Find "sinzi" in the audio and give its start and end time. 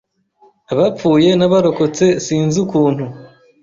2.25-2.57